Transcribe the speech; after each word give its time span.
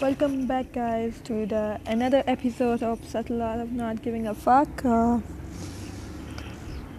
Welcome 0.00 0.46
back, 0.46 0.74
guys, 0.74 1.20
to 1.24 1.44
the 1.44 1.80
another 1.84 2.22
episode 2.24 2.84
of 2.84 3.04
Subtle 3.04 3.42
Art 3.42 3.58
of 3.58 3.72
Not 3.72 4.00
Giving 4.00 4.28
a 4.28 4.34
Fuck. 4.34 4.84
Uh, 4.84 5.18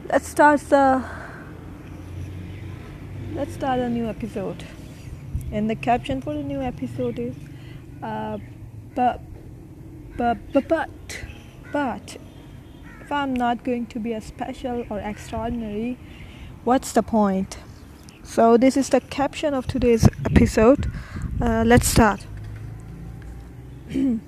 let's 0.10 0.28
start 0.28 0.60
the 0.68 1.02
let's 3.34 3.54
start 3.54 3.80
a 3.80 3.88
new 3.90 4.10
episode. 4.10 4.66
And 5.50 5.70
the 5.70 5.76
caption 5.76 6.22
for 6.22 6.34
the 6.34 6.44
new 6.44 6.60
episode 6.60 7.20
is, 7.20 7.36
uh, 8.04 8.38
but, 8.96 9.22
but, 10.18 10.38
but, 10.52 10.90
but, 11.72 12.18
if 13.00 13.10
I'm 13.14 13.34
not 13.34 13.64
going 13.64 13.86
to 13.86 14.00
be 14.00 14.12
a 14.12 14.20
special 14.20 14.86
or 14.90 15.00
extraordinary, 15.00 15.98
what's 16.66 16.92
the 16.92 17.04
point? 17.04 17.60
So 18.24 18.58
this 18.58 18.76
is 18.76 18.90
the 18.90 19.00
caption 19.00 19.54
of 19.54 19.68
today's 19.68 20.06
episode. 20.26 20.92
Uh, 21.40 21.64
let's 21.66 21.88
start. 21.88 22.26
It 23.92 24.20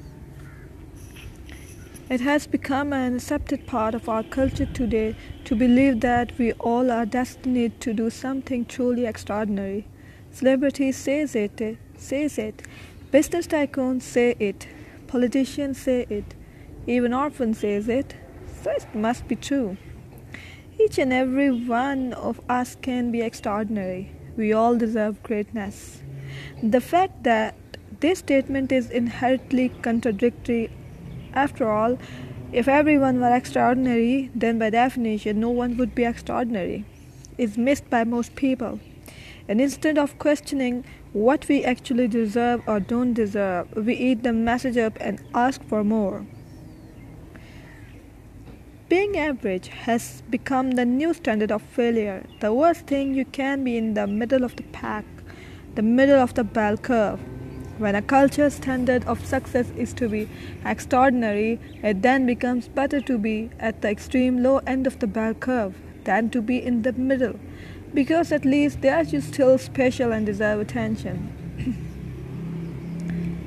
has 2.21 2.47
become 2.47 2.93
an 2.93 3.15
accepted 3.15 3.67
part 3.67 3.93
of 3.93 4.09
our 4.09 4.23
culture 4.23 4.65
today 4.65 5.15
to 5.45 5.55
believe 5.55 5.99
that 5.99 6.35
we 6.39 6.53
all 6.53 6.89
are 6.89 7.05
destined 7.05 7.79
to 7.81 7.93
do 7.93 8.09
something 8.09 8.65
truly 8.65 9.05
extraordinary. 9.05 9.85
Celebrities 10.31 10.97
says 10.97 11.35
it, 11.35 11.77
says 11.95 12.39
it. 12.39 12.63
Business 13.11 13.45
tycoons 13.45 14.01
say 14.01 14.35
it. 14.39 14.67
Politicians 15.05 15.77
say 15.77 16.07
it. 16.09 16.33
Even 16.87 17.11
Oprah 17.11 17.55
says 17.55 17.87
it. 17.87 18.15
So 18.63 18.71
it 18.71 18.95
must 18.95 19.27
be 19.27 19.35
true. 19.35 19.77
Each 20.79 20.97
and 20.97 21.13
every 21.13 21.51
one 21.51 22.13
of 22.13 22.41
us 22.49 22.75
can 22.81 23.11
be 23.11 23.21
extraordinary. 23.21 24.11
We 24.35 24.53
all 24.53 24.75
deserve 24.75 25.21
greatness. 25.21 26.01
The 26.63 26.81
fact 26.81 27.23
that 27.23 27.55
this 28.01 28.19
statement 28.19 28.71
is 28.71 28.89
inherently 28.89 29.69
contradictory. 29.81 30.69
After 31.33 31.69
all, 31.69 31.97
if 32.51 32.67
everyone 32.67 33.21
were 33.21 33.33
extraordinary, 33.33 34.29
then 34.35 34.59
by 34.59 34.71
definition 34.71 35.39
no 35.39 35.49
one 35.49 35.77
would 35.77 35.95
be 35.95 36.03
extraordinary. 36.03 36.83
Is 37.37 37.57
missed 37.57 37.89
by 37.89 38.03
most 38.03 38.35
people. 38.35 38.79
And 39.47 39.61
instead 39.61 39.97
of 39.97 40.17
questioning 40.19 40.83
what 41.13 41.47
we 41.47 41.63
actually 41.63 42.07
deserve 42.07 42.61
or 42.67 42.79
don't 42.79 43.13
deserve, 43.13 43.71
we 43.75 43.95
eat 43.95 44.23
the 44.23 44.33
message 44.33 44.77
up 44.77 44.97
and 44.99 45.23
ask 45.33 45.63
for 45.63 45.83
more. 45.83 46.25
Being 48.89 49.17
average 49.17 49.69
has 49.69 50.21
become 50.29 50.71
the 50.71 50.85
new 50.85 51.13
standard 51.13 51.51
of 51.51 51.61
failure. 51.61 52.25
The 52.41 52.53
worst 52.53 52.87
thing 52.87 53.13
you 53.13 53.25
can 53.25 53.63
be 53.63 53.77
in 53.77 53.93
the 53.93 54.07
middle 54.07 54.43
of 54.43 54.55
the 54.57 54.63
pack, 54.63 55.05
the 55.75 55.81
middle 55.81 56.19
of 56.19 56.33
the 56.33 56.43
bell 56.43 56.77
curve. 56.77 57.19
When 57.81 57.95
a 57.95 58.01
culture's 58.03 58.53
standard 58.53 59.05
of 59.05 59.25
success 59.25 59.71
is 59.75 59.91
to 59.93 60.07
be 60.07 60.29
extraordinary, 60.63 61.59
it 61.81 62.03
then 62.03 62.27
becomes 62.27 62.67
better 62.67 63.01
to 63.01 63.17
be 63.17 63.49
at 63.59 63.81
the 63.81 63.89
extreme 63.89 64.43
low 64.43 64.59
end 64.67 64.85
of 64.85 64.99
the 64.99 65.07
bell 65.07 65.33
curve 65.33 65.73
than 66.03 66.29
to 66.29 66.43
be 66.43 66.63
in 66.63 66.83
the 66.83 66.93
middle, 66.93 67.39
because 67.91 68.31
at 68.31 68.45
least 68.45 68.81
there 68.81 69.01
you 69.01 69.19
still 69.19 69.57
special 69.57 70.11
and 70.11 70.27
deserve 70.27 70.59
attention. 70.59 71.33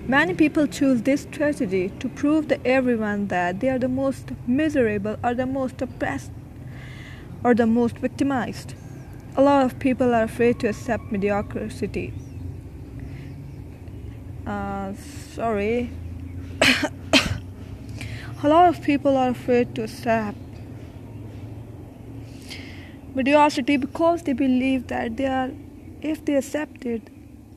Many 0.08 0.34
people 0.34 0.66
choose 0.66 1.02
this 1.02 1.20
strategy 1.20 1.90
to 2.00 2.08
prove 2.08 2.48
to 2.48 2.66
everyone 2.66 3.28
that 3.28 3.60
they 3.60 3.68
are 3.68 3.78
the 3.78 3.86
most 3.86 4.32
miserable 4.48 5.16
or 5.22 5.34
the 5.34 5.46
most 5.46 5.80
oppressed 5.80 6.32
or 7.44 7.54
the 7.54 7.66
most 7.66 7.98
victimized. 7.98 8.74
A 9.36 9.42
lot 9.42 9.64
of 9.64 9.78
people 9.78 10.12
are 10.12 10.24
afraid 10.24 10.58
to 10.58 10.70
accept 10.70 11.12
mediocrity 11.12 12.12
uh, 14.46 14.92
sorry. 15.34 15.90
A 18.42 18.48
lot 18.48 18.68
of 18.68 18.82
people 18.82 19.16
are 19.16 19.30
afraid 19.30 19.74
to 19.74 19.84
accept 19.84 20.36
mediocrity 23.14 23.76
because 23.76 24.22
they 24.24 24.32
believe 24.32 24.88
that 24.88 25.16
they 25.16 25.26
are 25.26 25.50
if 26.02 26.24
they 26.24 26.34
accept 26.34 26.84
it 26.84 27.08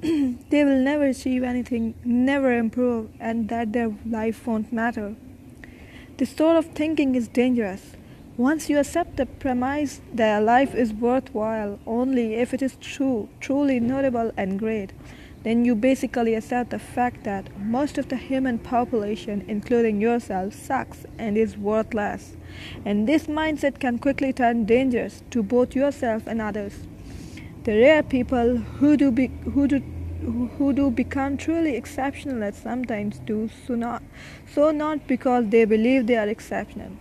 they 0.52 0.64
will 0.64 0.80
never 0.80 1.06
achieve 1.06 1.44
anything 1.44 1.96
never 2.06 2.54
improve 2.54 3.10
and 3.20 3.50
that 3.50 3.74
their 3.74 3.92
life 4.06 4.46
won't 4.46 4.72
matter. 4.72 5.16
This 6.18 6.36
sort 6.36 6.58
of 6.58 6.68
thinking 6.68 7.16
is 7.16 7.28
dangerous. 7.28 7.94
Once 8.38 8.70
you 8.70 8.78
accept 8.78 9.18
the 9.18 9.26
premise 9.26 10.00
that 10.14 10.44
life 10.44 10.76
is 10.76 10.94
worthwhile 10.94 11.80
only 11.88 12.36
if 12.36 12.54
it 12.54 12.62
is 12.62 12.76
true 12.80 13.28
truly 13.42 13.80
notable 13.80 14.32
and 14.38 14.60
great 14.60 14.94
then 15.48 15.64
you 15.64 15.76
basically 15.76 16.36
accept 16.36 16.72
the 16.72 16.78
fact 16.78 17.24
that 17.24 17.58
most 17.58 17.98
of 17.98 18.10
the 18.10 18.18
human 18.18 18.60
population, 18.60 19.46
including 19.48 20.02
yourself, 20.02 20.54
sucks 20.54 21.06
and 21.18 21.38
is 21.38 21.58
worthless. 21.58 22.36
And 22.84 23.08
this 23.08 23.28
mindset 23.28 23.80
can 23.80 23.98
quickly 23.98 24.34
turn 24.34 24.66
dangerous 24.66 25.24
to 25.30 25.42
both 25.42 25.74
yourself 25.74 26.28
and 26.28 26.42
others. 26.42 26.74
The 27.64 27.80
rare 27.80 28.04
people 28.04 28.58
who 28.58 28.98
do, 28.98 29.10
be, 29.10 29.28
who 29.54 29.70
do 29.70 29.82
who 30.58 30.74
do 30.74 30.92
become 30.92 31.38
truly 31.38 31.78
exceptional 31.78 32.44
at 32.44 32.54
sometimes 32.54 33.20
do 33.20 33.50
so 33.66 33.76
not, 33.76 34.04
so 34.54 34.72
not 34.72 35.08
because 35.08 35.48
they 35.48 35.64
believe 35.64 36.08
they 36.08 36.18
are 36.18 36.28
exceptional. 36.28 36.92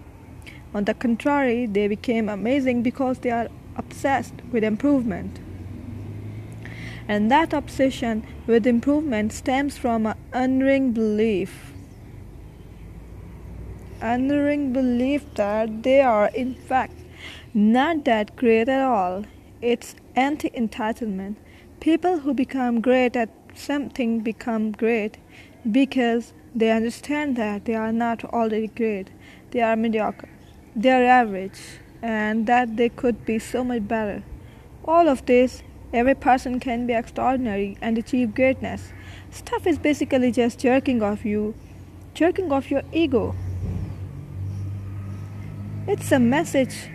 On 0.72 0.84
the 0.84 0.94
contrary, 0.94 1.66
they 1.66 1.88
became 1.88 2.28
amazing 2.28 2.84
because 2.84 3.18
they 3.18 3.30
are 3.32 3.48
obsessed 3.76 4.34
with 4.52 4.62
improvement 4.62 5.40
and 7.09 7.31
that 7.31 7.53
obsession 7.53 8.27
with 8.47 8.67
improvement 8.67 9.33
stems 9.33 9.78
from 9.78 10.06
an 10.06 10.17
unerring 10.33 10.93
belief 10.93 11.72
unerring 14.00 14.72
belief 14.72 15.25
that 15.34 15.83
they 15.83 16.00
are 16.00 16.28
in 16.28 16.55
fact 16.55 16.93
not 17.56 18.05
that 18.05 18.37
great 18.37 18.69
at 18.69 18.83
all. 18.83 19.25
It's 19.62 19.94
anti-entitlement. 20.15 21.37
People 21.81 22.19
who 22.19 22.34
become 22.34 22.83
great 22.83 23.17
at 23.17 23.31
something 23.55 24.21
become 24.21 24.73
great 24.73 25.17
because 25.73 26.34
they 26.55 26.71
understand 26.71 27.37
that 27.37 27.65
they 27.65 27.75
are 27.75 27.93
not 27.93 28.27
already 28.27 28.67
great. 28.67 29.09
They 29.53 29.62
are 29.62 29.75
mediocre. 29.75 30.28
They 30.75 30.91
are 30.91 31.03
average. 31.03 31.59
And 32.03 32.47
that 32.47 32.77
they 32.77 32.91
could 32.91 33.25
be 33.25 33.38
so 33.38 33.65
much 33.65 33.88
better. 33.88 34.23
All 34.84 35.09
of 35.09 35.25
this 35.25 35.62
Every 35.96 36.14
person 36.14 36.60
can 36.60 36.86
be 36.86 36.92
extraordinary 36.92 37.78
and 37.80 37.96
achieve 37.96 38.34
greatness. 38.34 38.92
Stuff 39.30 39.66
is 39.66 39.78
basically 39.78 40.30
just 40.30 40.58
jerking 40.58 41.02
off 41.02 41.24
you, 41.24 41.54
jerking 42.12 42.52
off 42.52 42.70
your 42.70 42.82
ego. 42.92 43.34
It's 45.88 46.12
a 46.12 46.18
message 46.18 46.90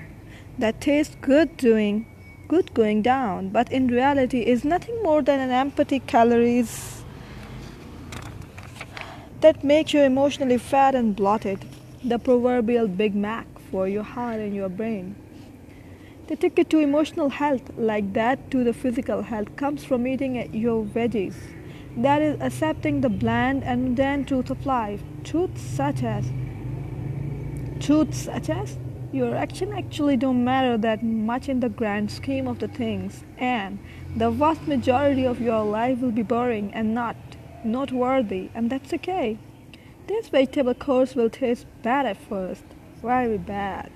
that 0.60 0.80
tastes 0.82 1.16
good 1.20 1.58
doing, 1.58 2.06
good 2.48 2.76
going 2.76 3.02
down, 3.02 3.50
but 3.50 3.72
in 3.72 3.88
reality 3.88 4.42
is 4.42 4.64
nothing 4.64 5.02
more 5.02 5.24
than 5.24 5.40
an 5.40 5.50
empty 5.50 6.00
calories 6.02 7.04
that 9.40 9.64
makes 9.64 9.96
you 9.96 10.02
emotionally 10.02 10.60
fat 10.60 10.94
and 10.94 11.16
bloated. 11.16 11.66
The 12.04 12.20
proverbial 12.20 12.88
Big 12.88 13.16
Mac 13.16 13.48
for 13.72 13.88
your 13.88 14.04
heart 14.04 14.40
and 14.40 14.54
your 14.54 14.70
brain. 14.70 15.16
The 16.32 16.38
ticket 16.38 16.70
to 16.70 16.80
emotional 16.80 17.28
health, 17.28 17.72
like 17.78 18.14
that 18.14 18.52
to 18.52 18.64
the 18.64 18.72
physical 18.72 19.22
health, 19.22 19.54
comes 19.58 19.84
from 19.84 20.08
eating 20.08 20.38
your 20.54 20.86
veggies. 20.86 21.36
That 21.98 22.22
is 22.22 22.40
accepting 22.40 23.02
the 23.02 23.10
bland 23.10 23.66
and 23.66 23.84
mundane 23.84 24.24
truth 24.24 24.50
of 24.50 24.66
life. 24.66 25.04
Truths 25.26 25.62
such 25.62 26.04
as 26.04 26.32
truths 27.82 28.18
such 28.18 28.50
as 28.50 28.78
your 29.12 29.36
action 29.36 29.74
actually 29.74 30.16
don't 30.16 30.42
matter 30.42 30.78
that 30.78 31.04
much 31.04 31.50
in 31.50 31.60
the 31.60 31.68
grand 31.68 32.10
scheme 32.10 32.48
of 32.48 32.60
the 32.60 32.70
things, 32.70 33.26
and 33.38 33.78
the 34.16 34.32
vast 34.32 34.66
majority 34.70 35.26
of 35.26 35.42
your 35.42 35.66
life 35.66 36.00
will 36.00 36.14
be 36.14 36.24
boring 36.24 36.74
and 36.74 36.94
not 36.94 37.18
noteworthy, 37.66 38.50
and 38.56 38.70
that's 38.70 38.94
okay. 38.94 39.38
This 40.08 40.30
vegetable 40.30 40.76
course 40.76 41.14
will 41.14 41.30
taste 41.30 41.66
bad 41.84 42.06
at 42.06 42.16
first, 42.16 42.64
very 43.02 43.38
bad 43.38 43.92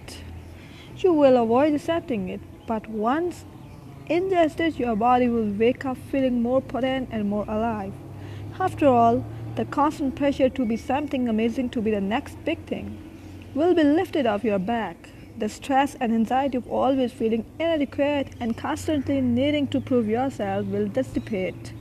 you 1.04 1.14
will 1.14 1.38
avoid 1.42 1.74
accepting 1.74 2.30
it, 2.30 2.42
but 2.68 2.88
once 2.88 3.46
ingested, 4.08 4.78
your 4.78 4.96
body 4.96 5.28
will 5.28 5.52
wake 5.52 5.86
up 5.86 5.98
feeling 5.98 6.42
more 6.42 6.62
potent 6.62 7.10
and 7.12 7.30
more 7.30 7.46
alive. 7.48 7.94
After 8.60 8.88
all, 8.88 9.26
the 9.56 9.66
constant 9.66 10.16
pressure 10.16 10.50
to 10.50 10.66
be 10.66 10.78
something 10.78 11.28
amazing 11.30 11.70
to 11.72 11.82
be 11.82 11.92
the 11.92 12.02
next 12.02 12.44
big 12.46 12.66
thing 12.66 12.98
will 13.54 13.74
be 13.74 13.84
lifted 13.84 14.26
off 14.26 14.44
your 14.44 14.60
back. 14.60 15.10
The 15.38 15.50
stress 15.50 15.96
and 16.00 16.14
anxiety 16.14 16.58
of 16.58 16.70
always 16.70 17.12
feeling 17.12 17.46
inadequate 17.60 18.30
and 18.40 18.58
constantly 18.58 19.22
needing 19.22 19.68
to 19.68 19.82
prove 19.82 20.08
yourself 20.08 20.66
will 20.68 20.88
dissipate. 20.88 21.74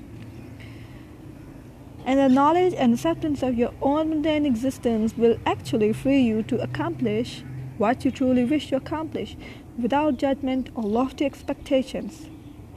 And 2.07 2.19
the 2.19 2.29
knowledge 2.29 2.75
and 2.77 2.95
acceptance 2.95 3.43
of 3.43 3.55
your 3.55 3.73
own 3.81 4.11
mundane 4.11 4.45
existence 4.45 5.17
will 5.17 5.39
actually 5.47 5.93
free 5.93 6.21
you 6.21 6.43
to 6.45 6.61
accomplish 6.61 7.43
what 7.79 8.05
you 8.05 8.11
truly 8.11 8.45
wish 8.45 8.69
to 8.69 8.77
accomplish 8.77 9.37
without 9.81 10.17
judgment 10.19 10.71
or 10.75 10.83
lofty 10.83 11.25
expectations. 11.25 12.29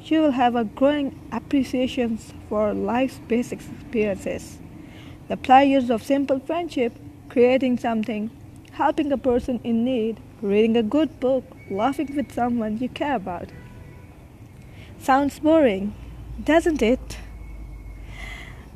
You 0.04 0.22
will 0.22 0.32
have 0.32 0.56
a 0.56 0.64
growing 0.64 1.20
appreciation 1.32 2.18
for 2.50 2.74
life's 2.74 3.20
basic 3.28 3.60
experiences. 3.60 4.60
The 5.28 5.38
pleasures 5.38 5.90
of 5.90 6.04
simple 6.04 6.40
friendship, 6.40 6.98
creating 7.30 7.80
something, 7.80 8.32
helping 8.72 9.12
a 9.12 9.18
person 9.18 9.60
in 9.64 9.84
need, 9.84 10.20
reading 10.42 10.78
a 10.78 10.84
good 10.84 11.20
book, 11.20 11.44
laughing 11.70 12.16
with 12.16 12.32
someone 12.32 12.78
you 12.78 12.90
care 12.90 13.16
about. 13.16 13.50
Sounds 15.00 15.40
boring, 15.40 15.94
doesn't 16.44 16.82
it? 16.82 17.17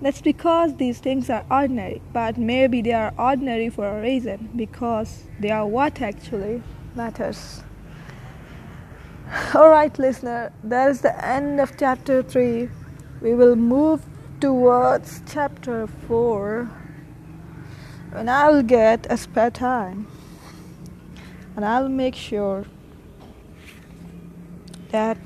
That's 0.01 0.21
because 0.21 0.77
these 0.77 0.98
things 0.98 1.30
are 1.30 1.45
ordinary, 1.51 2.01
but 2.12 2.36
maybe 2.36 2.81
they 2.81 2.94
are 2.94 3.13
ordinary 3.19 3.69
for 3.69 3.86
a 3.86 4.01
reason 4.01 4.50
because 4.56 5.25
they 5.39 5.51
are 5.51 5.68
what 5.68 6.01
actually 6.01 6.63
matters. 6.95 7.62
Alright, 9.56 10.00
listener, 10.00 10.51
that 10.63 10.89
is 10.89 11.01
the 11.01 11.25
end 11.25 11.59
of 11.59 11.77
chapter 11.77 12.24
3. 12.24 12.69
We 13.21 13.36
will 13.36 13.56
move 13.56 14.03
towards 14.39 15.21
chapter 15.31 15.86
4 15.86 16.68
when 18.12 18.27
I'll 18.27 18.63
get 18.63 19.06
a 19.07 19.18
spare 19.18 19.51
time 19.51 20.07
and 21.56 21.63
I'll 21.63 21.89
make 21.89 22.15
sure 22.15 22.65
that 24.89 25.18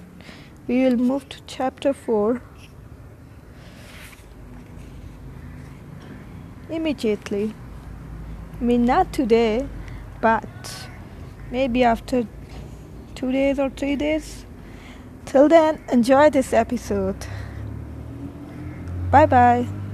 we 0.67 0.83
will 0.83 0.97
move 0.97 1.29
to 1.29 1.41
chapter 1.47 1.93
4 1.93 2.41
immediately. 6.69 7.53
I 8.59 8.63
mean, 8.63 8.85
not 8.85 9.11
today, 9.11 9.67
but 10.21 10.87
maybe 11.51 11.83
after 11.83 12.27
two 13.15 13.31
days 13.31 13.59
or 13.59 13.69
three 13.69 13.95
days. 13.95 14.45
Till 15.25 15.49
then, 15.49 15.81
enjoy 15.91 16.29
this 16.29 16.53
episode. 16.53 17.25
Bye 19.11 19.25
bye. 19.25 19.84